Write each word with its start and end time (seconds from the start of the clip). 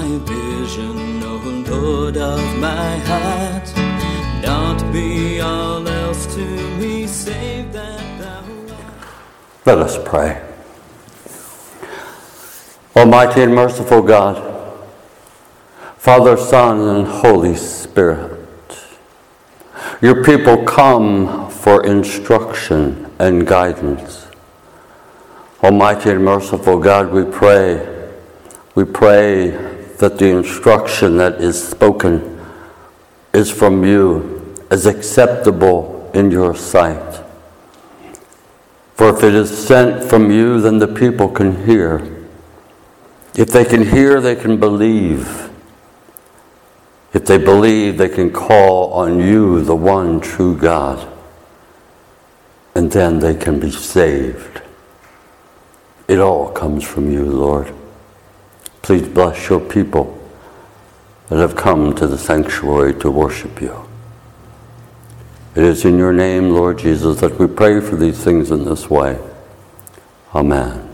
My 0.00 0.16
vision, 0.20 1.20
Lord 1.68 2.16
of 2.16 2.40
my 2.58 2.96
heart. 3.00 3.70
Not 4.42 4.92
be 4.94 5.40
all 5.40 5.86
else 5.86 6.24
to 6.34 6.40
me, 6.78 7.06
save 7.06 7.70
that 7.74 8.18
thou 8.18 8.74
art. 8.74 9.66
Let 9.66 9.78
us 9.78 9.98
pray. 10.02 10.40
Almighty 12.96 13.42
and 13.42 13.54
merciful 13.54 14.00
God, 14.00 14.38
Father, 15.98 16.38
Son, 16.38 16.80
and 16.80 17.06
Holy 17.06 17.54
Spirit, 17.54 18.48
your 20.00 20.24
people 20.24 20.64
come 20.64 21.50
for 21.50 21.84
instruction 21.84 23.12
and 23.18 23.46
guidance. 23.46 24.28
Almighty 25.62 26.08
and 26.08 26.24
merciful 26.24 26.78
God, 26.78 27.12
we 27.12 27.22
pray, 27.30 27.86
we 28.74 28.84
pray 28.84 29.69
that 30.00 30.16
the 30.16 30.28
instruction 30.28 31.18
that 31.18 31.34
is 31.42 31.62
spoken 31.62 32.40
is 33.34 33.50
from 33.50 33.84
you, 33.84 34.56
is 34.70 34.86
acceptable 34.86 36.10
in 36.14 36.30
your 36.30 36.56
sight. 36.56 37.22
For 38.94 39.10
if 39.10 39.22
it 39.22 39.34
is 39.34 39.56
sent 39.56 40.02
from 40.02 40.30
you, 40.30 40.58
then 40.58 40.78
the 40.78 40.88
people 40.88 41.28
can 41.28 41.66
hear. 41.66 42.26
If 43.34 43.50
they 43.50 43.64
can 43.64 43.86
hear, 43.86 44.22
they 44.22 44.36
can 44.36 44.58
believe. 44.58 45.50
If 47.12 47.26
they 47.26 47.36
believe, 47.38 47.98
they 47.98 48.08
can 48.08 48.32
call 48.32 48.94
on 48.94 49.20
you, 49.20 49.62
the 49.62 49.76
one 49.76 50.20
true 50.20 50.56
God. 50.56 51.06
And 52.74 52.90
then 52.90 53.18
they 53.18 53.34
can 53.34 53.60
be 53.60 53.70
saved. 53.70 54.62
It 56.08 56.20
all 56.20 56.50
comes 56.52 56.84
from 56.84 57.12
you, 57.12 57.26
Lord. 57.26 57.74
Please 58.82 59.06
bless 59.08 59.48
your 59.48 59.60
people 59.60 60.16
that 61.28 61.38
have 61.38 61.54
come 61.54 61.94
to 61.94 62.06
the 62.06 62.18
sanctuary 62.18 62.94
to 63.00 63.10
worship 63.10 63.60
you. 63.60 63.86
It 65.54 65.64
is 65.64 65.84
in 65.84 65.98
your 65.98 66.12
name, 66.12 66.50
Lord 66.50 66.78
Jesus, 66.78 67.20
that 67.20 67.38
we 67.38 67.46
pray 67.46 67.80
for 67.80 67.96
these 67.96 68.22
things 68.22 68.50
in 68.50 68.64
this 68.64 68.88
way. 68.88 69.18
Amen. 70.34 70.88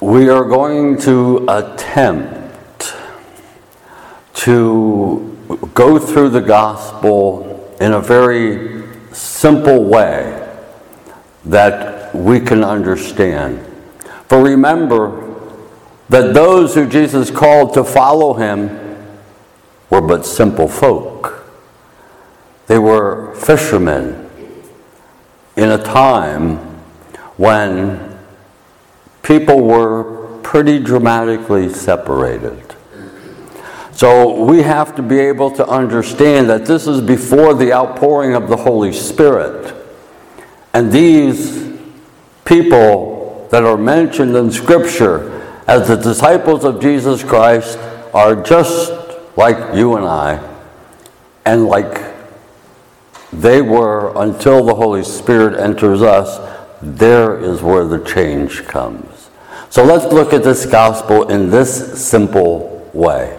We 0.00 0.28
are 0.28 0.44
going 0.44 0.98
to 1.02 1.46
attempt 1.48 2.94
to 4.34 5.36
go 5.74 5.98
through 5.98 6.30
the 6.30 6.40
gospel 6.40 7.76
in 7.80 7.92
a 7.92 8.00
very 8.00 8.82
simple 9.12 9.84
way 9.84 10.36
that 11.44 12.14
we 12.14 12.40
can 12.40 12.64
understand. 12.64 13.69
For 14.30 14.40
remember 14.40 15.34
that 16.08 16.34
those 16.34 16.76
who 16.76 16.88
Jesus 16.88 17.32
called 17.32 17.74
to 17.74 17.82
follow 17.82 18.34
him 18.34 18.68
were 19.90 20.00
but 20.00 20.24
simple 20.24 20.68
folk. 20.68 21.44
They 22.68 22.78
were 22.78 23.34
fishermen 23.34 24.30
in 25.56 25.72
a 25.72 25.78
time 25.82 26.58
when 27.38 28.20
people 29.24 29.62
were 29.62 30.38
pretty 30.44 30.78
dramatically 30.78 31.68
separated. 31.68 32.76
So 33.90 34.44
we 34.44 34.62
have 34.62 34.94
to 34.94 35.02
be 35.02 35.18
able 35.18 35.50
to 35.56 35.66
understand 35.66 36.48
that 36.50 36.66
this 36.66 36.86
is 36.86 37.00
before 37.00 37.52
the 37.54 37.72
outpouring 37.72 38.36
of 38.36 38.48
the 38.48 38.58
Holy 38.58 38.92
Spirit. 38.92 39.74
And 40.72 40.92
these 40.92 41.68
people 42.44 43.09
that 43.50 43.64
are 43.64 43.76
mentioned 43.76 44.34
in 44.36 44.50
Scripture 44.50 45.40
as 45.66 45.88
the 45.88 45.96
disciples 45.96 46.64
of 46.64 46.80
Jesus 46.80 47.22
Christ 47.22 47.78
are 48.14 48.34
just 48.42 48.92
like 49.36 49.74
you 49.74 49.96
and 49.96 50.04
I, 50.04 50.56
and 51.44 51.66
like 51.66 52.10
they 53.32 53.62
were 53.62 54.12
until 54.16 54.64
the 54.64 54.74
Holy 54.74 55.04
Spirit 55.04 55.58
enters 55.58 56.02
us, 56.02 56.38
there 56.82 57.38
is 57.38 57.62
where 57.62 57.84
the 57.84 58.04
change 58.04 58.64
comes. 58.64 59.30
So 59.68 59.84
let's 59.84 60.12
look 60.12 60.32
at 60.32 60.42
this 60.42 60.66
gospel 60.66 61.28
in 61.28 61.50
this 61.50 62.04
simple 62.04 62.90
way. 62.92 63.38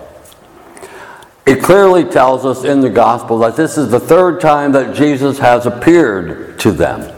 It 1.46 1.62
clearly 1.62 2.06
tells 2.06 2.46
us 2.46 2.64
in 2.64 2.80
the 2.80 2.90
gospel 2.90 3.40
that 3.40 3.58
this 3.58 3.78
is 3.78 3.90
the 3.92 4.00
third 4.00 4.40
time 4.40 4.72
that 4.72 4.96
Jesus 4.96 5.40
has 5.40 5.66
appeared 5.66 6.58
to 6.60 6.72
them. 6.72 7.11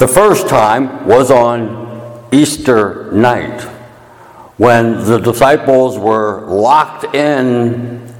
The 0.00 0.08
first 0.08 0.48
time 0.48 1.06
was 1.06 1.30
on 1.30 2.26
Easter 2.32 3.12
night 3.12 3.60
when 4.56 5.04
the 5.04 5.18
disciples 5.18 5.98
were 5.98 6.40
locked 6.46 7.14
in 7.14 8.10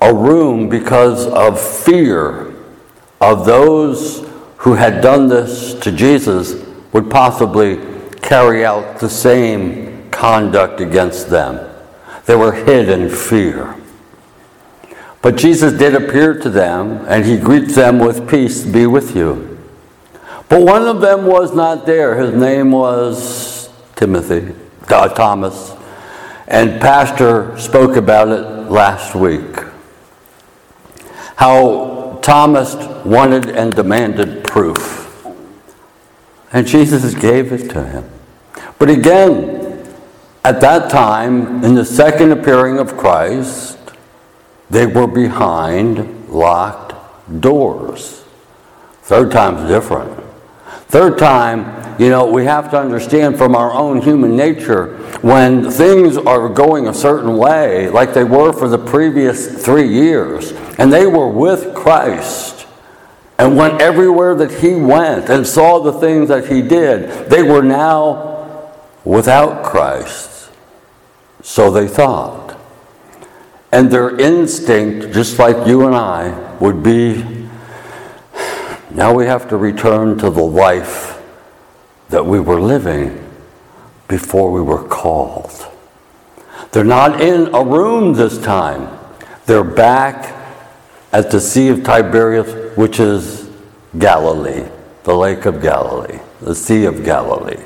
a 0.00 0.12
room 0.12 0.68
because 0.68 1.28
of 1.28 1.60
fear 1.60 2.56
of 3.20 3.46
those 3.46 4.28
who 4.56 4.74
had 4.74 5.00
done 5.00 5.28
this 5.28 5.74
to 5.74 5.92
Jesus 5.92 6.66
would 6.92 7.08
possibly 7.08 7.78
carry 8.20 8.64
out 8.64 8.98
the 8.98 9.08
same 9.08 10.10
conduct 10.10 10.80
against 10.80 11.30
them. 11.30 11.72
They 12.26 12.34
were 12.34 12.50
hid 12.50 12.88
in 12.88 13.10
fear. 13.10 13.76
But 15.22 15.36
Jesus 15.36 15.78
did 15.78 15.94
appear 15.94 16.36
to 16.40 16.50
them, 16.50 17.04
and 17.06 17.24
he 17.24 17.38
greets 17.38 17.76
them 17.76 18.00
with 18.00 18.28
peace 18.28 18.64
be 18.64 18.88
with 18.88 19.14
you. 19.14 19.53
But 20.54 20.62
one 20.62 20.86
of 20.86 21.00
them 21.00 21.26
was 21.26 21.52
not 21.52 21.84
there. 21.84 22.14
His 22.14 22.32
name 22.32 22.70
was 22.70 23.68
Timothy, 23.96 24.54
uh, 24.88 25.08
Thomas, 25.08 25.74
and 26.46 26.80
Pastor 26.80 27.58
spoke 27.58 27.96
about 27.96 28.28
it 28.28 28.70
last 28.70 29.16
week. 29.16 29.58
How 31.34 32.20
Thomas 32.22 32.76
wanted 33.04 33.46
and 33.50 33.74
demanded 33.74 34.44
proof. 34.44 35.26
And 36.52 36.68
Jesus 36.68 37.16
gave 37.16 37.52
it 37.52 37.68
to 37.70 37.84
him. 37.84 38.08
But 38.78 38.90
again, 38.90 39.84
at 40.44 40.60
that 40.60 40.88
time, 40.88 41.64
in 41.64 41.74
the 41.74 41.84
second 41.84 42.30
appearing 42.30 42.78
of 42.78 42.96
Christ, 42.96 43.76
they 44.70 44.86
were 44.86 45.08
behind 45.08 46.28
locked 46.28 46.94
doors. 47.40 48.22
Third 49.02 49.32
time's 49.32 49.68
different. 49.68 50.23
Third 50.94 51.18
time, 51.18 52.00
you 52.00 52.08
know, 52.08 52.24
we 52.30 52.44
have 52.44 52.70
to 52.70 52.78
understand 52.78 53.36
from 53.36 53.56
our 53.56 53.72
own 53.72 54.00
human 54.00 54.36
nature 54.36 54.96
when 55.22 55.68
things 55.68 56.16
are 56.16 56.48
going 56.48 56.86
a 56.86 56.94
certain 56.94 57.36
way, 57.36 57.88
like 57.88 58.14
they 58.14 58.22
were 58.22 58.52
for 58.52 58.68
the 58.68 58.78
previous 58.78 59.64
three 59.64 59.88
years, 59.88 60.52
and 60.78 60.92
they 60.92 61.08
were 61.08 61.28
with 61.28 61.74
Christ 61.74 62.68
and 63.40 63.56
went 63.56 63.80
everywhere 63.80 64.36
that 64.36 64.60
He 64.60 64.76
went 64.76 65.28
and 65.28 65.44
saw 65.44 65.80
the 65.80 65.94
things 65.94 66.28
that 66.28 66.46
He 66.46 66.62
did, 66.62 67.28
they 67.28 67.42
were 67.42 67.62
now 67.62 68.72
without 69.04 69.64
Christ. 69.64 70.48
So 71.42 71.72
they 71.72 71.88
thought. 71.88 72.56
And 73.72 73.90
their 73.90 74.16
instinct, 74.16 75.12
just 75.12 75.40
like 75.40 75.66
you 75.66 75.88
and 75.88 75.96
I, 75.96 76.56
would 76.60 76.84
be 76.84 77.33
now 78.94 79.12
we 79.12 79.26
have 79.26 79.48
to 79.48 79.56
return 79.56 80.16
to 80.18 80.30
the 80.30 80.42
life 80.42 81.20
that 82.10 82.24
we 82.24 82.38
were 82.38 82.60
living 82.60 83.28
before 84.06 84.52
we 84.52 84.62
were 84.62 84.86
called. 84.86 85.66
They're 86.70 86.84
not 86.84 87.20
in 87.20 87.54
a 87.54 87.64
room 87.64 88.14
this 88.14 88.38
time. 88.38 88.98
They're 89.46 89.64
back 89.64 90.32
at 91.12 91.30
the 91.30 91.40
Sea 91.40 91.68
of 91.68 91.82
Tiberias, 91.82 92.76
which 92.76 93.00
is 93.00 93.50
Galilee, 93.98 94.68
the 95.02 95.14
Lake 95.14 95.44
of 95.46 95.60
Galilee, 95.60 96.18
the 96.40 96.54
Sea 96.54 96.84
of 96.84 97.04
Galilee. 97.04 97.64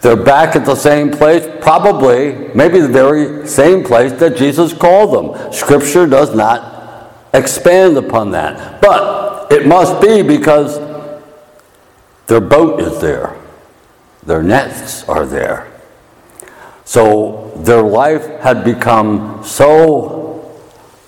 They're 0.00 0.16
back 0.16 0.56
at 0.56 0.64
the 0.64 0.74
same 0.74 1.10
place, 1.10 1.46
probably, 1.60 2.48
maybe 2.54 2.80
the 2.80 2.88
very 2.88 3.46
same 3.46 3.84
place 3.84 4.12
that 4.12 4.36
Jesus 4.36 4.72
called 4.72 5.12
them. 5.36 5.52
Scripture 5.52 6.06
does 6.06 6.34
not 6.34 7.12
expand 7.34 7.98
upon 7.98 8.30
that. 8.30 8.80
But 8.80 9.29
it 9.50 9.66
must 9.66 10.00
be 10.00 10.22
because 10.22 10.78
their 12.26 12.40
boat 12.40 12.80
is 12.80 13.00
there, 13.00 13.36
their 14.22 14.42
nets 14.42 15.08
are 15.08 15.26
there. 15.26 15.70
So 16.84 17.52
their 17.56 17.82
life 17.82 18.26
had 18.40 18.64
become 18.64 19.42
so 19.44 20.60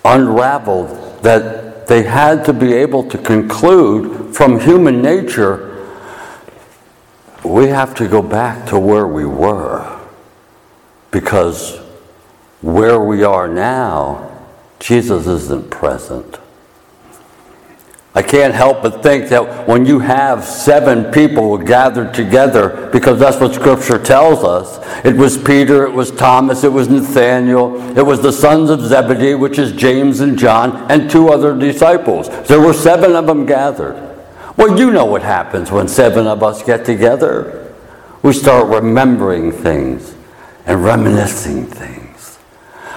unraveled 0.05 1.23
that 1.23 1.87
they 1.87 2.03
had 2.03 2.45
to 2.45 2.53
be 2.53 2.73
able 2.73 3.09
to 3.11 3.19
conclude 3.19 4.35
from 4.35 4.61
human 4.61 5.03
nature 5.03 5.73
we 7.45 7.67
have 7.67 7.95
to 7.97 8.09
go 8.09 8.23
back 8.23 8.67
to 8.67 8.79
where 8.79 9.07
we 9.07 9.27
were 9.27 10.01
because 11.11 11.79
where 12.61 13.01
we 13.01 13.25
are 13.25 13.49
now, 13.49 14.31
Jesus 14.79 15.27
isn't 15.27 15.71
present. 15.71 16.39
I 18.15 18.21
can't 18.21 18.53
help 18.53 18.83
but 18.83 19.03
think 19.03 19.31
that 19.31 19.67
when 19.67 19.87
you 19.87 19.99
have 20.01 20.45
seven 20.45 21.11
people 21.13 21.57
gathered 21.57 22.13
together, 22.13 22.91
because 22.93 23.19
that's 23.19 23.41
what 23.41 23.55
Scripture 23.55 23.99
tells 23.99 24.45
us, 24.45 24.79
it 25.03 25.17
was 25.17 25.39
Peter, 25.39 25.87
it 25.87 25.93
was 25.93 26.11
Thomas, 26.11 26.63
it 26.63 26.73
was 26.73 26.91
Nathaniel, 26.91 27.81
it 27.97 28.05
was 28.05 28.21
the 28.21 28.33
sons 28.33 28.69
of 28.69 28.83
Zebedee, 28.83 29.35
which 29.35 29.59
is 29.59 29.73
James 29.73 30.21
and 30.21 30.39
John, 30.39 30.91
and 30.91 31.11
two 31.11 31.31
other 31.31 31.59
disciples. 31.59 32.29
There 32.49 32.61
were 32.61 32.75
seven 32.75 33.17
of 33.17 33.27
them 33.27 33.47
gathered. 33.47 33.97
Well, 34.59 34.79
you 34.79 34.91
know 34.91 35.07
what 35.07 35.23
happens 35.23 35.73
when 35.73 35.89
seven 35.89 36.27
of 36.27 36.43
us 36.43 36.63
get 36.63 36.85
together. 36.85 37.73
We 38.23 38.35
start 38.35 38.67
remembering 38.67 39.53
things 39.53 40.15
and 40.67 40.85
reminiscing 40.85 41.65
things. 41.65 42.39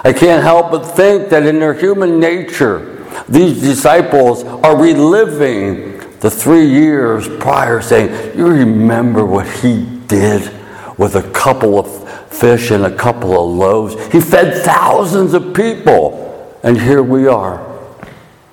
I 0.04 0.12
can't 0.12 0.44
help 0.44 0.72
but 0.72 0.84
think 0.84 1.30
that 1.30 1.46
in 1.46 1.60
their 1.60 1.74
human 1.74 2.20
nature, 2.20 2.95
these 3.28 3.62
disciples 3.62 4.44
are 4.44 4.80
reliving 4.80 5.98
the 6.20 6.30
three 6.30 6.68
years 6.68 7.28
prior, 7.28 7.82
saying, 7.82 8.38
You 8.38 8.48
remember 8.48 9.26
what 9.26 9.48
he 9.48 9.86
did 10.08 10.52
with 10.98 11.16
a 11.16 11.24
couple 11.32 11.80
of 11.80 12.32
fish 12.32 12.72
and 12.72 12.86
a 12.86 12.96
couple 12.96 13.32
of 13.34 13.58
loaves? 13.58 13.94
He 14.12 14.22
fed 14.22 14.64
thousands 14.64 15.34
of 15.34 15.54
people. 15.54 16.24
And 16.64 16.80
here 16.80 17.04
we 17.04 17.28
are, 17.28 17.64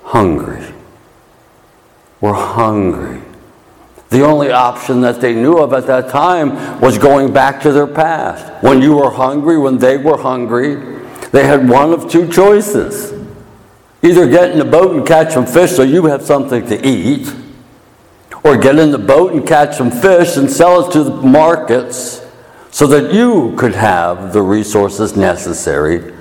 hungry. 0.05 0.63
We're 2.21 2.35
hungry. 2.35 3.23
The 4.11 4.23
only 4.23 4.51
option 4.51 5.01
that 5.01 5.23
they 5.23 5.35
knew 5.35 5.57
of 5.57 5.73
at 5.73 5.87
that 5.87 6.11
time 6.11 6.81
was 6.81 6.99
going 6.99 7.33
back 7.33 7.63
to 7.63 7.73
their 7.73 7.87
past. 7.87 8.63
When 8.63 8.83
you 8.83 8.97
were 8.97 9.11
hungry, 9.11 9.59
when 9.59 9.79
they 9.79 9.97
were 9.97 10.19
hungry, 10.19 10.75
they 11.31 11.47
had 11.47 11.67
one 11.67 11.95
of 11.95 12.11
two 12.11 12.29
choices 12.29 13.12
Either 14.03 14.29
get 14.29 14.51
in 14.51 14.59
the 14.59 14.65
boat 14.65 14.97
and 14.97 15.07
catch 15.07 15.33
some 15.33 15.47
fish 15.47 15.71
so 15.71 15.83
you 15.83 16.07
have 16.07 16.23
something 16.23 16.67
to 16.67 16.87
eat, 16.87 17.33
or 18.45 18.57
get 18.57 18.79
in 18.79 18.91
the 18.91 18.99
boat 18.99 19.33
and 19.33 19.47
catch 19.47 19.77
some 19.77 19.91
fish 19.91 20.37
and 20.37 20.51
sell 20.51 20.87
it 20.87 20.93
to 20.93 21.05
the 21.05 21.11
markets 21.11 22.27
so 22.73 22.87
that 22.87 23.13
you 23.13 23.55
could 23.57 23.75
have 23.75 24.33
the 24.33 24.43
resources 24.43 25.17
necessary 25.17 26.13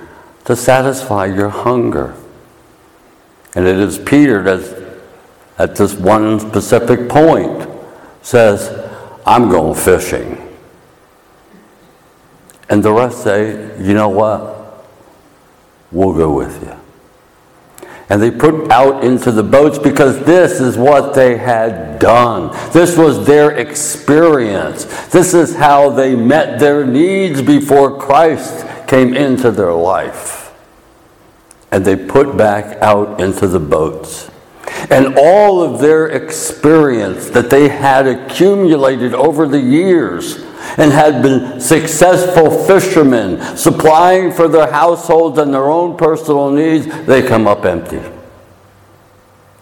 to 0.46 0.56
satisfy 0.56 1.26
your 1.26 1.50
hunger. 1.50 2.16
And 3.56 3.68
it 3.68 3.78
is 3.78 3.98
Peter 3.98 4.44
that, 4.44 5.02
at 5.58 5.76
this 5.76 5.94
one 5.96 6.40
specific 6.40 7.10
point, 7.10 7.68
says, 8.22 8.70
I'm 9.26 9.50
going 9.50 9.76
fishing. 9.76 10.38
And 12.70 12.84
the 12.84 12.92
rest 12.92 13.24
say, 13.24 13.78
you 13.82 13.94
know 13.94 14.10
what? 14.10 14.88
We'll 15.92 16.14
go 16.14 16.34
with 16.34 16.62
you. 16.64 16.81
And 18.12 18.22
they 18.22 18.30
put 18.30 18.70
out 18.70 19.06
into 19.06 19.32
the 19.32 19.42
boats 19.42 19.80
because 19.80 20.20
this 20.26 20.60
is 20.60 20.78
what 20.78 21.14
they 21.14 21.38
had 21.38 21.98
done. 21.98 22.52
This 22.74 22.98
was 22.98 23.26
their 23.26 23.52
experience. 23.52 24.84
This 25.08 25.34
is 25.34 25.56
how 25.56 25.92
they 25.92 26.14
met 26.14 26.60
their 26.60 26.86
needs 26.86 27.42
before 27.42 27.98
Christ 27.98 28.68
came 28.86 29.14
into 29.14 29.50
their 29.50 29.72
life. 29.72 30.54
And 31.72 31.86
they 31.86 31.96
put 31.96 32.36
back 32.36 32.82
out 32.82 33.22
into 33.22 33.48
the 33.48 33.62
boats. 33.62 34.30
And 34.90 35.16
all 35.18 35.64
of 35.64 35.80
their 35.80 36.08
experience 36.08 37.30
that 37.30 37.50
they 37.50 37.70
had 37.70 38.08
accumulated 38.08 39.14
over 39.14 39.48
the 39.48 39.62
years 39.62 40.44
and 40.78 40.92
had 40.92 41.22
been 41.22 41.60
successful 41.60 42.66
fishermen, 42.66 43.58
supplying 43.58 44.32
for 44.32 44.48
their 44.48 44.72
households 44.72 45.38
and 45.38 45.54
their 45.54 45.70
own 45.70 45.98
personal 45.98 46.52
needs, 46.52 46.88
they 47.06 47.22
come 47.22 47.48
up 47.48 47.66
empty. 47.66 48.02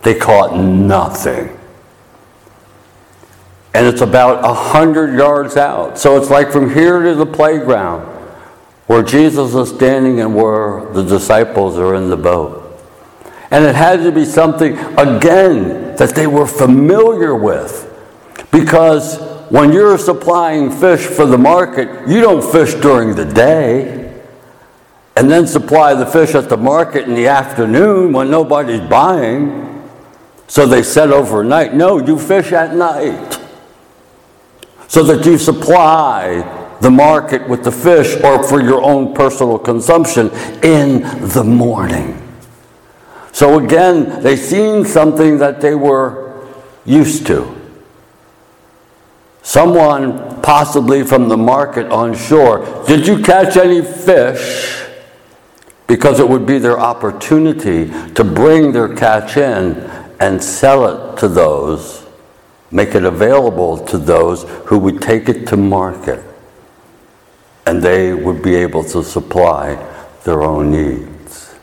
They 0.04 0.16
caught 0.16 0.58
nothing. 0.58 1.58
And 3.74 3.86
it's 3.86 4.02
about 4.02 4.44
a 4.44 4.54
hundred 4.54 5.18
yards 5.18 5.56
out. 5.58 5.98
So 5.98 6.18
it's 6.18 6.30
like 6.30 6.52
from 6.52 6.74
here 6.74 7.02
to 7.02 7.16
the 7.16 7.26
playground 7.26 8.02
where 8.88 9.04
Jesus 9.04 9.54
is 9.54 9.70
standing 9.70 10.20
and 10.20 10.36
where 10.36 10.92
the 10.94 11.04
disciples 11.04 11.78
are 11.78 11.94
in 11.94 12.10
the 12.10 12.18
boat. 12.18 12.66
And 13.52 13.64
it 13.64 13.76
had 13.76 14.02
to 14.04 14.12
be 14.12 14.26
something, 14.26 14.78
again, 14.98 15.96
that 15.96 16.16
they 16.16 16.28
were 16.28 16.48
familiar 16.48 17.36
with. 17.36 17.86
Because 18.52 19.20
when 19.50 19.74
you're 19.74 19.98
supplying 19.98 20.72
fish 20.72 21.06
for 21.06 21.26
the 21.26 21.38
market, 21.38 22.08
you 22.08 22.22
don't 22.22 22.44
fish 22.52 22.76
during 22.76 23.16
the 23.16 23.26
day 23.26 24.22
and 25.16 25.30
then 25.30 25.48
supply 25.48 25.94
the 25.94 26.06
fish 26.06 26.36
at 26.36 26.50
the 26.50 26.58
market 26.58 27.08
in 27.08 27.16
the 27.16 27.28
afternoon 27.28 28.14
when 28.14 28.30
nobody's 28.30 28.88
buying. 28.88 29.90
So 30.48 30.66
they 30.66 30.84
said 30.84 31.12
overnight, 31.12 31.74
no, 31.74 31.98
you 31.98 32.18
fish 32.18 32.52
at 32.52 32.76
night. 32.76 33.40
So 34.88 35.04
that 35.04 35.26
you 35.26 35.38
supply 35.38 36.78
the 36.80 36.90
market 36.90 37.48
with 37.50 37.64
the 37.64 37.72
fish 37.72 38.16
or 38.24 38.44
for 38.44 38.62
your 38.62 38.82
own 38.82 39.14
personal 39.14 39.60
consumption 39.60 40.30
in 40.64 41.02
the 41.28 41.44
morning. 41.44 42.26
So 43.32 43.60
again, 43.60 44.24
they 44.24 44.36
seen 44.36 44.86
something 44.86 45.40
that 45.40 45.60
they 45.60 45.76
were 45.76 46.48
used 46.86 47.28
to. 47.28 47.59
Someone, 49.42 50.42
possibly 50.42 51.04
from 51.04 51.30
the 51.30 51.38
market 51.38 51.88
on 51.92 52.16
shore, 52.16 52.84
did 52.88 53.08
you 53.08 53.22
catch 53.22 53.58
any 53.58 53.82
fish? 53.82 54.86
Because 55.88 56.20
it 56.20 56.30
would 56.30 56.46
be 56.46 56.60
their 56.60 56.80
opportunity 56.80 57.90
to 58.14 58.24
bring 58.24 58.72
their 58.72 58.94
catch 58.96 59.38
in 59.38 59.76
and 60.20 60.44
sell 60.44 60.86
it 60.86 61.18
to 61.20 61.28
those, 61.28 62.06
make 62.70 62.94
it 62.94 63.04
available 63.04 63.78
to 63.86 63.98
those 63.98 64.44
who 64.66 64.78
would 64.78 65.02
take 65.02 65.30
it 65.30 65.48
to 65.48 65.58
market. 65.58 66.24
And 67.66 67.82
they 67.82 68.14
would 68.14 68.44
be 68.44 68.56
able 68.56 68.84
to 68.86 69.04
supply 69.04 69.76
their 70.26 70.44
own 70.44 70.72
needs. 70.72 71.56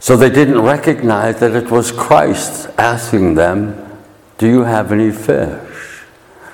So 0.00 0.16
they 0.16 0.30
didn't 0.30 0.60
recognize 0.60 1.40
that 1.40 1.54
it 1.54 1.70
was 1.70 1.92
Christ 1.92 2.68
asking 2.78 3.34
them, 3.34 4.02
Do 4.38 4.46
you 4.46 4.64
have 4.64 4.92
any 4.92 5.10
fish? 5.10 5.87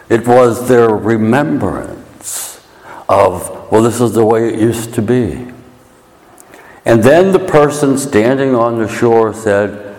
It 0.09 0.27
was 0.27 0.69
their 0.69 0.89
remembrance 0.89 2.65
of, 3.09 3.71
well, 3.71 3.83
this 3.83 4.01
is 4.01 4.13
the 4.13 4.25
way 4.25 4.49
it 4.49 4.59
used 4.59 4.95
to 4.95 5.03
be. 5.03 5.47
And 6.85 7.03
then 7.03 7.33
the 7.33 7.39
person 7.39 7.97
standing 7.97 8.55
on 8.55 8.79
the 8.79 8.89
shore 8.89 9.33
said, 9.33 9.97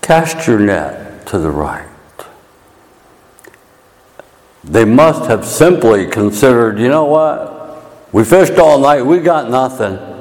Cast 0.00 0.46
your 0.46 0.58
net 0.58 1.26
to 1.26 1.38
the 1.38 1.50
right. 1.50 1.88
They 4.64 4.84
must 4.84 5.26
have 5.26 5.44
simply 5.44 6.06
considered, 6.06 6.78
you 6.78 6.88
know 6.88 7.04
what? 7.04 7.84
We 8.12 8.24
fished 8.24 8.58
all 8.58 8.78
night, 8.78 9.02
we 9.02 9.20
got 9.20 9.50
nothing. 9.50 10.11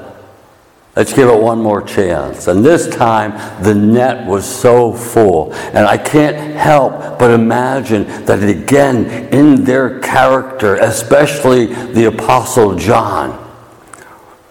Let's 0.95 1.13
give 1.13 1.29
it 1.29 1.41
one 1.41 1.59
more 1.61 1.81
chance. 1.81 2.47
And 2.47 2.65
this 2.65 2.93
time, 2.93 3.31
the 3.63 3.73
net 3.73 4.27
was 4.27 4.45
so 4.45 4.91
full. 4.91 5.53
And 5.53 5.87
I 5.87 5.97
can't 5.97 6.35
help 6.35 7.17
but 7.17 7.31
imagine 7.31 8.03
that 8.25 8.43
again, 8.43 9.05
in 9.33 9.63
their 9.63 10.01
character, 10.01 10.75
especially 10.75 11.67
the 11.67 12.05
Apostle 12.05 12.75
John, 12.75 13.31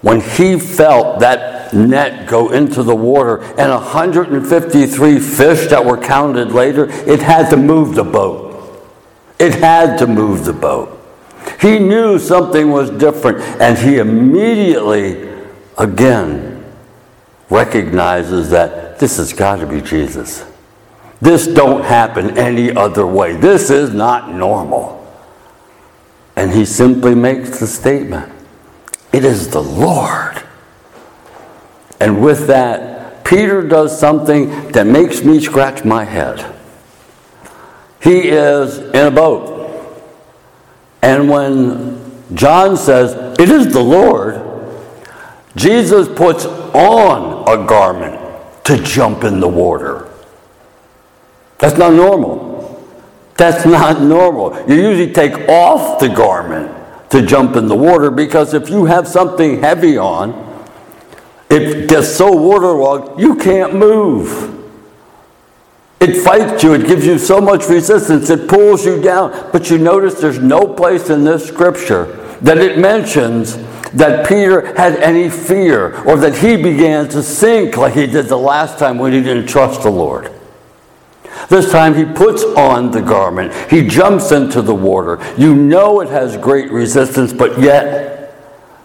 when 0.00 0.23
he 0.23 0.59
felt 0.59 1.20
that 1.20 1.75
net 1.75 2.26
go 2.26 2.50
into 2.52 2.82
the 2.82 2.97
water 2.97 3.42
and 3.42 3.70
153 3.70 5.18
fish 5.18 5.68
that 5.68 5.85
were 5.85 5.99
counted 5.99 6.52
later, 6.52 6.88
it 6.88 7.20
had 7.20 7.50
to 7.50 7.59
move 7.59 7.94
the 7.94 8.04
boat. 8.04 8.87
It 9.38 9.56
had 9.56 9.99
to 9.99 10.06
move 10.06 10.47
the 10.47 10.54
boat. 10.54 10.97
He 11.61 11.78
knew 11.78 12.18
something 12.18 12.70
was 12.70 12.88
different, 12.90 13.40
and 13.61 13.76
he 13.76 13.99
immediately 13.99 15.29
again 15.78 16.64
recognizes 17.48 18.50
that 18.50 18.98
this 18.98 19.16
has 19.16 19.32
got 19.32 19.56
to 19.56 19.66
be 19.66 19.80
Jesus. 19.80 20.44
This 21.20 21.46
don't 21.46 21.84
happen 21.84 22.38
any 22.38 22.74
other 22.74 23.06
way. 23.06 23.36
This 23.36 23.70
is 23.70 23.92
not 23.92 24.32
normal. 24.32 24.96
And 26.36 26.52
he 26.52 26.64
simply 26.64 27.14
makes 27.14 27.58
the 27.58 27.66
statement, 27.66 28.32
it 29.12 29.24
is 29.24 29.48
the 29.48 29.62
Lord. 29.62 30.42
And 32.00 32.22
with 32.22 32.46
that, 32.46 33.24
Peter 33.24 33.62
does 33.62 33.98
something 33.98 34.72
that 34.72 34.86
makes 34.86 35.22
me 35.22 35.40
scratch 35.40 35.84
my 35.84 36.04
head. 36.04 36.54
He 38.02 38.28
is 38.28 38.78
in 38.78 39.06
a 39.06 39.10
boat. 39.10 39.58
And 41.02 41.28
when 41.28 42.24
John 42.34 42.76
says, 42.76 43.38
It 43.38 43.50
is 43.50 43.72
the 43.72 43.82
Lord. 43.82 44.50
Jesus 45.57 46.09
puts 46.09 46.45
on 46.45 47.42
a 47.49 47.66
garment 47.66 48.21
to 48.64 48.83
jump 48.83 49.25
in 49.25 49.40
the 49.40 49.49
water. 49.49 50.09
That's 51.59 51.76
not 51.76 51.92
normal. 51.92 52.85
That's 53.37 53.64
not 53.64 54.00
normal. 54.00 54.54
You 54.69 54.76
usually 54.76 55.12
take 55.12 55.49
off 55.49 55.99
the 55.99 56.09
garment 56.09 56.71
to 57.11 57.26
jump 57.26 57.57
in 57.57 57.66
the 57.66 57.75
water 57.75 58.11
because 58.11 58.54
if 58.54 58.71
you 58.71 58.85
have 58.85 59.09
something 59.09 59.61
heavy 59.61 59.99
on, 59.99 60.49
it 61.50 61.88
gets 61.88 62.09
so 62.09 62.33
waterlogged 62.33 63.21
you 63.21 63.35
can't 63.35 63.75
move. 63.75 64.57
It 66.00 66.23
fights 66.23 66.62
you, 66.62 66.73
it 66.73 66.87
gives 66.87 67.04
you 67.04 67.19
so 67.19 67.40
much 67.40 67.69
resistance, 67.69 68.30
it 68.30 68.49
pulls 68.49 68.87
you 68.87 69.02
down. 69.02 69.50
But 69.52 69.69
you 69.69 69.76
notice 69.76 70.21
there's 70.21 70.38
no 70.38 70.66
place 70.66 71.11
in 71.11 71.25
this 71.25 71.47
scripture 71.47 72.04
that 72.40 72.57
it 72.57 72.78
mentions 72.78 73.57
that 73.94 74.26
Peter 74.26 74.75
had 74.75 74.97
any 74.97 75.28
fear 75.28 75.97
or 76.04 76.16
that 76.16 76.37
he 76.37 76.56
began 76.56 77.09
to 77.09 77.23
sink 77.23 77.76
like 77.76 77.94
he 77.94 78.06
did 78.06 78.26
the 78.26 78.38
last 78.38 78.78
time 78.78 78.99
when 78.99 79.12
he 79.12 79.20
didn't 79.20 79.47
trust 79.47 79.82
the 79.82 79.90
Lord. 79.90 80.32
This 81.49 81.73
time 81.73 81.94
he 81.94 82.04
puts 82.04 82.44
on 82.44 82.90
the 82.90 83.00
garment, 83.00 83.52
he 83.70 83.87
jumps 83.87 84.30
into 84.30 84.62
the 84.62 84.75
water. 84.75 85.18
You 85.37 85.54
know 85.54 86.00
it 86.00 86.09
has 86.09 86.37
great 86.37 86.70
resistance, 86.70 87.32
but 87.32 87.61
yet 87.61 88.37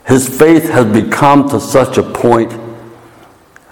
his 0.07 0.27
faith 0.27 0.69
has 0.69 0.85
become 0.91 1.49
to 1.49 1.59
such 1.59 1.97
a 1.97 2.03
point 2.03 2.53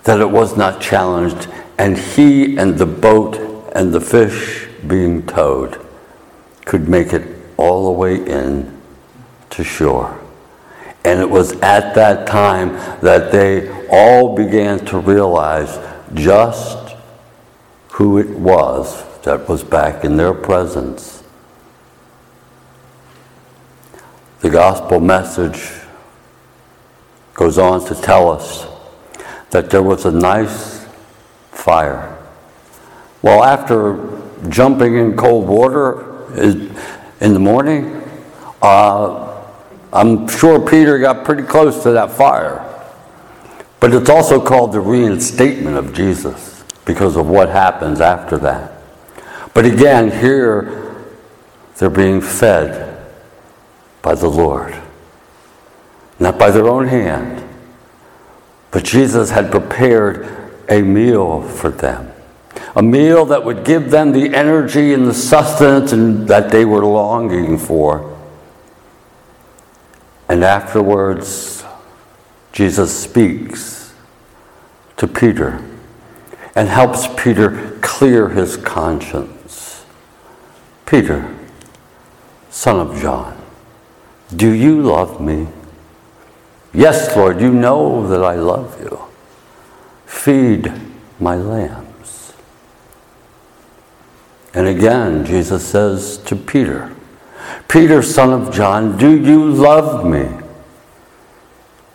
that 0.04 0.20
it 0.20 0.30
was 0.30 0.58
not 0.58 0.82
challenged 0.82 1.48
and 1.78 1.98
he 1.98 2.58
and 2.58 2.78
the 2.78 2.86
boat 2.86 3.72
and 3.76 3.94
the 3.94 4.02
fish 4.02 4.68
being 4.86 5.26
towed 5.26 5.80
could 6.66 6.88
make 6.88 7.14
it 7.14 7.28
all 7.58 7.86
the 7.86 7.92
way 7.92 8.16
in 8.16 8.80
to 9.50 9.64
shore. 9.64 10.20
And 11.06 11.20
it 11.20 11.30
was 11.30 11.54
at 11.62 11.96
that 11.96 12.28
time 12.28 12.74
that 13.02 13.32
they 13.32 13.70
all 13.90 14.36
began 14.36 14.84
to 14.86 15.00
realize 15.00 15.80
just 16.14 16.96
who 17.90 18.18
it 18.18 18.30
was 18.30 19.04
that 19.22 19.48
was 19.48 19.64
back 19.64 20.04
in 20.04 20.18
their 20.18 20.34
presence. 20.34 21.24
The 24.40 24.50
gospel 24.50 25.00
message 25.00 25.72
goes 27.34 27.58
on 27.58 27.86
to 27.86 27.96
tell 27.96 28.30
us 28.30 28.68
that 29.52 29.70
there 29.70 29.84
was 29.84 30.06
a 30.06 30.12
nice 30.12 30.86
fire. 31.52 32.18
Well, 33.22 33.44
after 33.44 34.22
jumping 34.50 34.96
in 34.96 35.16
cold 35.16 35.48
water 35.48 36.28
in 36.36 37.34
the 37.34 37.40
morning, 37.40 38.04
uh, 38.62 39.33
I'm 39.94 40.28
sure 40.28 40.60
Peter 40.68 40.98
got 40.98 41.24
pretty 41.24 41.44
close 41.44 41.84
to 41.84 41.92
that 41.92 42.12
fire. 42.12 42.68
But 43.80 43.94
it's 43.94 44.10
also 44.10 44.44
called 44.44 44.72
the 44.72 44.80
reinstatement 44.80 45.78
of 45.78 45.94
Jesus 45.94 46.64
because 46.84 47.16
of 47.16 47.28
what 47.28 47.50
happens 47.50 48.02
after 48.02 48.38
that. 48.40 48.74
But 49.54 49.66
again, 49.66 50.10
here 50.10 50.96
they're 51.78 51.92
being 51.92 52.22
fed 52.22 53.06
by 54.02 54.16
the 54.16 54.30
Lord, 54.30 54.76
not 56.18 56.40
by 56.40 56.50
their 56.50 56.68
own 56.68 56.88
hand. 56.88 57.48
But 58.72 58.86
Jesus 58.86 59.30
had 59.30 59.52
prepared 59.52 60.28
a 60.70 60.82
meal 60.82 61.44
for 61.44 61.70
them. 61.70 62.12
A 62.76 62.82
meal 62.82 63.26
that 63.26 63.46
would 63.46 63.64
give 63.64 63.92
them 63.92 64.12
the 64.12 64.34
energy 64.34 64.94
and 64.94 65.06
the 65.06 65.14
sustenance 65.14 65.92
and 65.92 66.28
that 66.30 66.50
they 66.50 66.66
were 66.66 66.84
longing 66.84 67.60
for. 67.60 68.13
And 70.30 70.44
afterwards, 70.44 71.64
Jesus 72.52 72.98
speaks 72.98 73.94
to 74.98 75.08
Peter 75.08 75.64
and 76.56 76.70
helps 76.70 77.08
Peter 77.22 77.78
clear 77.82 78.30
his 78.30 78.58
conscience. 78.58 79.86
Peter, 80.86 81.36
son 82.50 82.80
of 82.80 83.02
John, 83.02 83.42
do 84.36 84.52
you 84.52 84.82
love 84.82 85.20
me? 85.20 85.48
Yes, 86.74 87.16
Lord, 87.16 87.42
you 87.42 87.52
know 87.52 88.08
that 88.08 88.24
I 88.24 88.36
love 88.36 88.80
you. 88.82 89.00
Feed 90.06 90.72
my 91.20 91.36
lambs. 91.36 92.34
And 94.54 94.68
again, 94.68 95.26
Jesus 95.26 95.66
says 95.66 96.18
to 96.20 96.36
Peter, 96.36 96.96
Peter, 97.68 98.02
son 98.02 98.32
of 98.32 98.54
John, 98.54 98.98
do 98.98 99.18
you 99.18 99.50
love 99.50 100.06
me? 100.06 100.30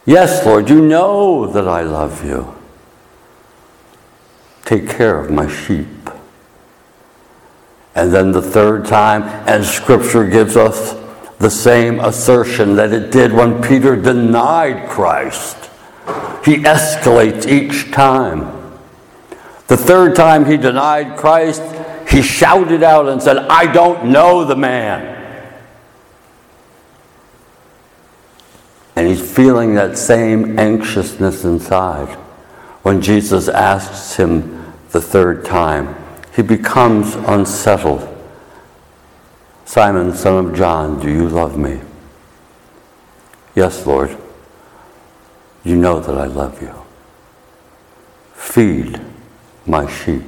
Yes, 0.05 0.45
Lord, 0.47 0.71
you 0.71 0.81
know 0.81 1.47
that 1.47 1.69
I 1.69 1.83
love 1.83 2.25
you. 2.25 2.55
Take 4.65 4.89
care 4.89 5.19
of 5.19 5.31
my 5.31 5.49
sheep. 5.49 5.87
And 7.95 8.13
then 8.13 8.33
the 8.33 8.43
third 8.43 8.87
time, 8.87 9.25
and 9.47 9.65
Scripture 9.65 10.27
gives 10.27 10.57
us 10.57 10.95
the 11.39 11.51
same 11.51 12.01
assertion 12.01 12.77
that 12.77 12.93
it 12.93 13.13
did 13.13 13.33
when 13.33 13.63
Peter 13.63 13.97
denied 13.97 14.89
Christ. 14.89 15.57
He 16.45 16.57
escalates 16.57 17.47
each 17.47 17.91
time. 17.93 18.55
The 19.67 19.77
third 19.77 20.17
time 20.17 20.47
he 20.47 20.57
denied 20.57 21.17
Christ, 21.17 21.63
he 22.09 22.23
shouted 22.23 22.83
out 22.83 23.09
and 23.09 23.23
said, 23.23 23.37
I 23.37 23.71
don't 23.71 24.07
know 24.07 24.45
the 24.45 24.57
man. 24.57 25.18
And 28.99 29.07
he's 29.07 29.21
feeling 29.21 29.77
that 29.77 29.97
same 29.97 30.59
anxiousness 30.59 31.45
inside. 31.45 32.09
When 32.83 33.01
Jesus 33.01 33.49
asks 33.49 34.17
him 34.17 34.75
the 34.91 35.01
third 35.01 35.45
time, 35.45 35.95
he 36.35 36.43
becomes 36.43 37.15
unsettled. 37.15 38.13
Simon, 39.65 40.17
son 40.17 40.47
of 40.47 40.57
John, 40.57 40.99
do 40.99 41.09
you 41.09 41.29
love 41.29 41.57
me? 41.57 41.81
Yes, 43.55 43.87
Lord. 43.87 44.17
You 45.63 45.77
know 45.77 46.01
that 46.01 46.19
I 46.19 46.27
love 46.27 46.61
you. 46.61 46.75
Feed 48.35 49.01
my 49.65 49.89
sheep. 49.89 50.25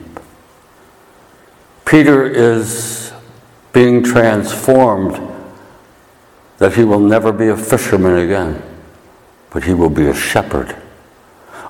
Peter 1.84 2.24
is 2.24 3.12
being 3.72 4.04
transformed 4.04 5.29
that 6.60 6.74
he 6.74 6.84
will 6.84 7.00
never 7.00 7.32
be 7.32 7.48
a 7.48 7.56
fisherman 7.56 8.18
again, 8.18 8.62
but 9.50 9.64
he 9.64 9.72
will 9.72 9.90
be 9.90 10.06
a 10.06 10.14
shepherd. 10.14 10.76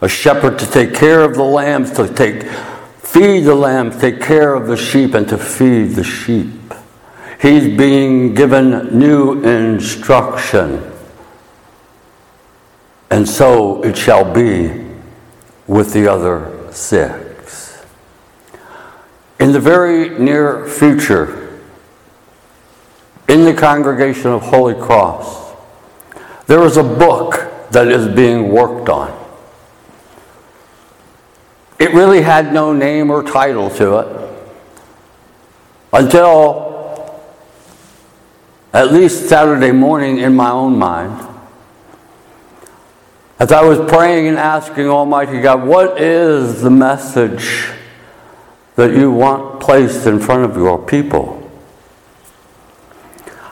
A 0.02 0.08
shepherd 0.08 0.58
to 0.58 0.66
take 0.66 0.94
care 0.94 1.22
of 1.22 1.34
the 1.36 1.44
lambs, 1.44 1.92
to 1.92 2.12
take 2.12 2.42
feed 2.98 3.44
the 3.44 3.54
lambs, 3.54 4.00
take 4.00 4.20
care 4.20 4.52
of 4.52 4.66
the 4.66 4.76
sheep, 4.76 5.14
and 5.14 5.28
to 5.28 5.38
feed 5.38 5.92
the 5.92 6.02
sheep. 6.02 6.74
He's 7.40 7.76
being 7.76 8.34
given 8.34 8.98
new 8.98 9.42
instruction. 9.44 10.92
And 13.10 13.28
so 13.28 13.84
it 13.84 13.96
shall 13.96 14.34
be 14.34 14.86
with 15.68 15.92
the 15.92 16.10
other 16.10 16.66
six. 16.72 17.86
In 19.38 19.52
the 19.52 19.60
very 19.60 20.18
near 20.18 20.66
future, 20.66 21.39
in 23.30 23.44
the 23.44 23.54
congregation 23.54 24.32
of 24.32 24.42
Holy 24.42 24.74
Cross, 24.74 25.54
there 26.48 26.64
is 26.64 26.76
a 26.76 26.82
book 26.82 27.48
that 27.70 27.86
is 27.86 28.08
being 28.08 28.48
worked 28.48 28.88
on. 28.88 29.16
It 31.78 31.94
really 31.94 32.22
had 32.22 32.52
no 32.52 32.72
name 32.72 33.08
or 33.08 33.22
title 33.22 33.70
to 33.70 33.98
it 34.00 34.44
until 35.92 37.22
at 38.72 38.92
least 38.92 39.28
Saturday 39.28 39.70
morning 39.70 40.18
in 40.18 40.34
my 40.34 40.50
own 40.50 40.76
mind. 40.76 41.28
As 43.38 43.52
I 43.52 43.62
was 43.62 43.78
praying 43.88 44.26
and 44.26 44.38
asking 44.38 44.88
Almighty 44.88 45.40
God, 45.40 45.64
what 45.64 46.00
is 46.00 46.62
the 46.62 46.70
message 46.70 47.70
that 48.74 48.92
you 48.92 49.12
want 49.12 49.60
placed 49.60 50.08
in 50.08 50.18
front 50.18 50.50
of 50.50 50.56
your 50.56 50.84
people? 50.84 51.39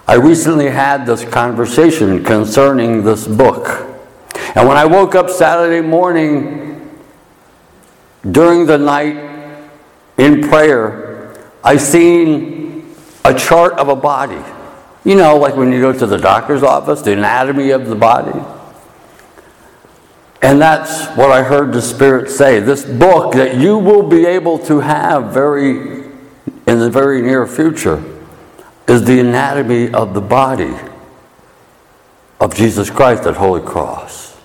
I 0.09 0.15
recently 0.15 0.71
had 0.71 1.05
this 1.05 1.23
conversation 1.23 2.25
concerning 2.25 3.05
this 3.05 3.29
book. 3.29 3.69
And 4.55 4.67
when 4.67 4.79
I 4.79 4.87
woke 4.87 5.15
up 5.15 5.29
Saturday 5.29 5.87
morning 5.87 6.99
during 8.31 8.65
the 8.65 8.79
night 8.79 9.69
in 10.17 10.49
prayer, 10.49 11.39
I 11.63 11.77
seen 11.77 12.97
a 13.23 13.35
chart 13.35 13.75
of 13.75 13.91
a 13.91 13.97
body. 13.97 14.43
You 15.05 15.15
know, 15.15 15.37
like 15.37 15.57
when 15.57 15.71
you 15.73 15.81
go 15.83 15.93
to 15.93 16.07
the 16.07 16.17
doctor's 16.17 16.63
office, 16.63 17.03
the 17.03 17.13
anatomy 17.13 17.69
of 17.69 17.87
the 17.87 17.95
body. 17.95 18.41
And 20.41 20.59
that's 20.59 21.07
what 21.19 21.31
I 21.31 21.43
heard 21.43 21.75
the 21.75 21.83
Spirit 21.83 22.31
say. 22.31 22.61
This 22.61 22.83
book 22.83 23.35
that 23.35 23.59
you 23.59 23.77
will 23.77 24.09
be 24.09 24.25
able 24.25 24.59
to 24.61 24.81
have 24.81 25.35
very 25.35 26.07
in 26.67 26.79
the 26.79 26.89
very 26.89 27.21
near 27.21 27.47
future 27.47 28.18
is 28.89 29.05
the 29.05 29.21
anatomy 29.21 29.93
of 29.93 30.15
the 30.15 30.21
body. 30.21 30.75
of 32.41 32.55
Jesus 32.55 32.89
Christ 32.91 33.25
at 33.27 33.37
Holy 33.37 33.63
Cross. 33.63 34.37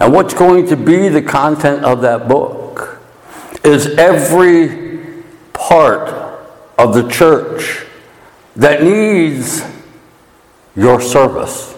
And 0.00 0.12
what's 0.12 0.34
going 0.34 0.66
to 0.66 0.76
be 0.76 1.08
the 1.08 1.22
content 1.22 1.84
of 1.84 2.02
that 2.02 2.28
book 2.28 3.00
is 3.62 3.86
every 3.96 5.22
part 5.52 6.08
of 6.76 6.94
the 6.94 7.08
church 7.08 7.86
that 8.56 8.82
needs 8.82 9.64
your 10.74 11.00
service. 11.00 11.76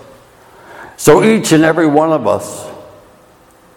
So 0.97 1.23
each 1.23 1.53
and 1.53 1.63
every 1.63 1.87
one 1.87 2.11
of 2.13 2.27
us 2.27 2.67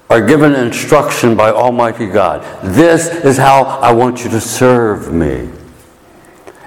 are 0.09 0.25
given 0.25 0.55
instruction 0.55 1.35
by 1.35 1.51
Almighty 1.51 2.07
God. 2.07 2.41
This 2.63 3.07
is 3.07 3.37
how 3.37 3.63
I 3.63 3.91
want 3.91 4.23
you 4.23 4.29
to 4.31 4.39
serve 4.39 5.13
me. 5.13 5.49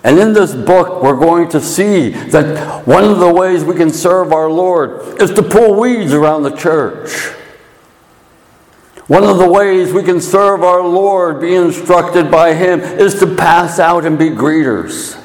And 0.04 0.18
in 0.18 0.32
this 0.32 0.54
book, 0.54 1.02
we're 1.02 1.16
going 1.16 1.48
to 1.50 1.60
see 1.60 2.10
that 2.10 2.86
one 2.86 3.04
of 3.04 3.20
the 3.20 3.32
ways 3.32 3.62
we 3.62 3.74
can 3.74 3.90
serve 3.90 4.32
our 4.32 4.50
Lord 4.50 5.20
is 5.22 5.30
to 5.32 5.42
pull 5.42 5.78
weeds 5.78 6.12
around 6.12 6.42
the 6.42 6.56
church. 6.56 7.10
One 9.06 9.24
of 9.24 9.38
the 9.38 9.50
ways 9.50 9.92
we 9.92 10.02
can 10.02 10.20
serve 10.20 10.62
our 10.62 10.82
Lord, 10.82 11.40
be 11.40 11.54
instructed 11.54 12.30
by 12.30 12.54
Him, 12.54 12.80
is 12.80 13.18
to 13.20 13.26
pass 13.36 13.78
out 13.78 14.04
and 14.04 14.18
be 14.18 14.30
greeters. 14.30 15.18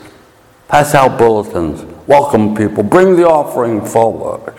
Pass 0.67 0.93
out 0.93 1.17
bulletins, 1.17 1.81
welcome 2.05 2.53
people, 2.53 2.83
bring 2.83 3.15
the 3.15 3.27
offering 3.27 3.85
forward. 3.85 4.53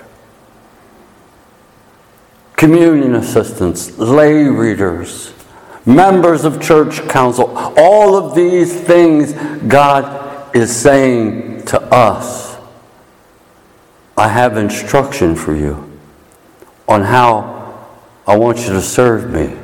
Communion 2.56 3.14
assistants, 3.14 3.98
lay 3.98 4.44
readers, 4.44 5.32
members 5.88 6.44
of 6.44 6.60
church 6.60 7.00
council, 7.08 7.50
all 7.76 8.14
of 8.14 8.34
these 8.34 8.78
things 8.78 9.32
God 9.66 10.54
is 10.54 10.74
saying 10.74 11.64
to 11.66 11.80
us. 11.82 12.58
I 14.16 14.28
have 14.28 14.56
instruction 14.56 15.34
for 15.34 15.54
you 15.54 15.98
on 16.86 17.02
how 17.02 17.88
I 18.26 18.36
want 18.36 18.58
you 18.58 18.70
to 18.70 18.82
serve 18.82 19.30
me 19.30 19.56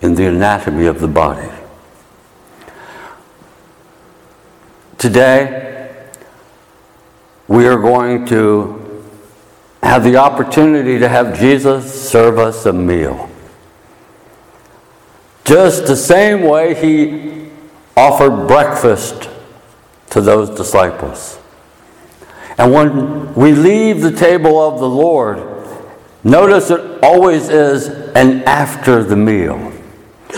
in 0.00 0.14
the 0.14 0.26
anatomy 0.26 0.86
of 0.86 1.00
the 1.00 1.08
body. 1.08 1.50
Today, 4.98 6.06
we 7.48 7.66
are 7.66 7.78
going 7.78 8.26
to 8.26 9.02
have 9.82 10.04
the 10.04 10.16
opportunity 10.16 10.98
to 10.98 11.08
have 11.08 11.38
Jesus 11.38 12.10
serve 12.10 12.38
us 12.38 12.66
a 12.66 12.72
meal. 12.72 13.29
Just 15.50 15.86
the 15.86 15.96
same 15.96 16.42
way 16.42 16.74
he 16.76 17.50
offered 17.96 18.46
breakfast 18.46 19.28
to 20.10 20.20
those 20.20 20.48
disciples. 20.56 21.40
And 22.56 22.72
when 22.72 23.34
we 23.34 23.50
leave 23.50 24.00
the 24.00 24.12
table 24.12 24.60
of 24.60 24.78
the 24.78 24.88
Lord, 24.88 25.38
notice 26.22 26.70
it 26.70 27.02
always 27.02 27.48
is 27.48 27.88
an 27.88 28.44
after 28.44 29.02
the 29.02 29.16
meal. 29.16 29.72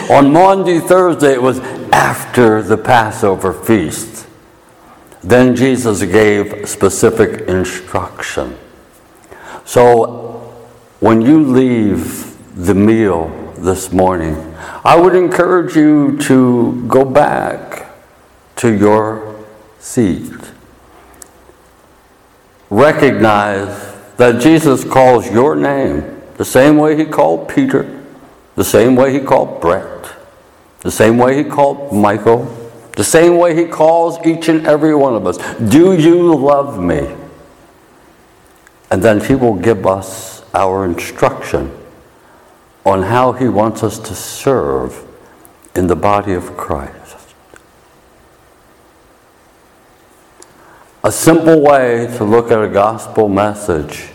On 0.09 0.33
Maundy 0.33 0.81
Thursday, 0.81 1.35
it 1.35 1.43
was 1.43 1.59
after 1.93 2.63
the 2.63 2.79
Passover 2.79 3.53
feast. 3.53 4.27
Then 5.23 5.55
Jesus 5.55 6.03
gave 6.05 6.67
specific 6.67 7.49
instruction. 7.51 8.57
So 9.67 10.55
when 11.01 11.21
you 11.21 11.45
leave 11.45 12.35
the 12.57 12.75
meal 12.75 13.42
this 13.63 13.93
morning, 13.93 14.55
I 14.85 15.01
would 15.01 15.15
encourage 15.15 15.77
you 15.77 16.19
to 16.23 16.85
go 16.89 17.05
back 17.05 17.91
to 18.57 18.73
your 18.73 19.45
seat. 19.79 20.33
Recognize 22.71 23.95
that 24.17 24.43
Jesus 24.43 24.85
calls 24.85 25.31
your 25.31 25.55
name 25.55 26.21
the 26.37 26.45
same 26.45 26.77
way 26.77 26.97
he 26.97 27.05
called 27.05 27.49
Peter, 27.49 28.03
the 28.57 28.65
same 28.65 28.97
way 28.97 29.13
he 29.13 29.21
called 29.21 29.61
Brett, 29.61 30.13
the 30.81 30.91
same 30.91 31.17
way 31.19 31.37
he 31.37 31.45
called 31.49 31.93
Michael, 31.95 32.45
the 32.97 33.05
same 33.05 33.39
way 33.39 33.55
He 33.57 33.65
calls 33.65 34.19
each 34.27 34.49
and 34.49 34.67
every 34.67 34.95
one 34.95 35.15
of 35.15 35.27
us 35.27 35.39
Do 35.59 35.95
you 35.95 36.35
love 36.35 36.79
me? 36.79 37.15
And 38.91 39.03
then 39.03 39.21
He 39.21 39.35
will 39.35 39.55
give 39.55 39.87
us 39.87 40.45
our 40.53 40.85
instruction 40.85 41.82
on 42.85 43.03
how 43.03 43.33
He 43.33 43.49
wants 43.49 43.83
us 43.83 43.99
to 43.99 44.15
serve 44.15 45.07
in 45.75 45.87
the 45.87 45.97
body 45.97 46.33
of 46.33 46.57
Christ. 46.57 47.35
A 51.05 51.11
simple 51.11 51.61
way 51.61 52.07
to 52.17 52.25
look 52.25 52.51
at 52.51 52.63
a 52.63 52.69
gospel 52.69 53.29
message 53.29 54.09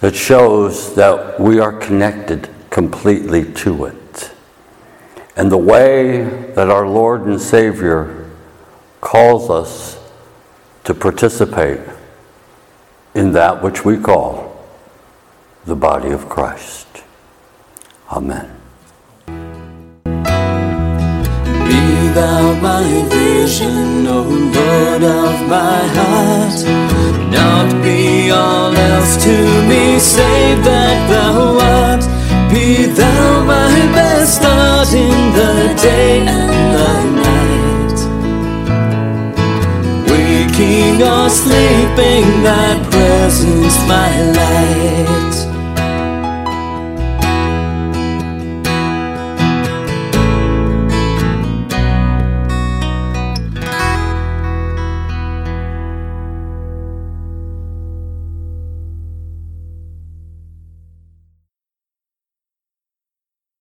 that 0.00 0.16
shows 0.16 0.94
that 0.96 1.38
we 1.38 1.60
are 1.60 1.72
connected 1.72 2.48
completely 2.70 3.52
to 3.52 3.84
it 3.84 4.32
and 5.36 5.50
the 5.50 5.58
way 5.58 6.24
that 6.54 6.68
our 6.68 6.86
Lord 6.86 7.22
and 7.22 7.40
Savior 7.40 8.30
calls 9.00 9.48
us 9.48 9.98
to 10.84 10.94
participate 10.94 11.80
in 13.14 13.32
that 13.32 13.62
which 13.62 13.84
we 13.84 13.96
call 13.96 14.66
the 15.64 15.76
body 15.76 16.10
of 16.10 16.28
Christ. 16.28 17.01
Amen. 18.12 18.46
Be 21.66 21.82
thou 22.12 22.52
my 22.60 22.84
vision, 23.08 24.06
O 24.06 24.20
Lord 24.56 25.02
of 25.02 25.48
my 25.48 25.80
heart, 25.96 26.58
not 27.32 27.72
be 27.82 28.30
all 28.30 28.76
else 28.76 29.16
to 29.24 29.36
me, 29.66 29.98
save 29.98 30.62
that 30.62 31.08
thou 31.08 31.56
art. 31.58 32.04
Be 32.52 32.84
thou 32.84 33.44
my 33.44 33.72
best 33.96 34.34
start 34.36 34.92
in 34.92 35.32
the 35.32 35.74
day 35.80 36.20
and 36.20 36.52
the 36.76 36.92
night. 37.24 37.98
Waking 40.10 41.02
or 41.02 41.30
sleeping, 41.30 42.26
thy 42.44 42.76
presence 42.90 43.76
my 43.88 44.12
light. 44.36 45.51